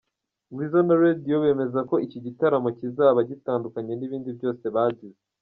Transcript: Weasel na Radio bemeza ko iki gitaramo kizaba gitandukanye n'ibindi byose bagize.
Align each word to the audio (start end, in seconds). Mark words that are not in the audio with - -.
Weasel 0.55 0.83
na 0.87 0.95
Radio 1.03 1.35
bemeza 1.43 1.79
ko 1.89 1.95
iki 2.05 2.19
gitaramo 2.25 2.69
kizaba 2.79 3.19
gitandukanye 3.29 3.93
n'ibindi 3.95 4.29
byose 4.37 4.65
bagize. 4.75 5.21